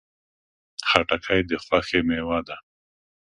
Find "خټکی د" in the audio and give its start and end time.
0.89-1.51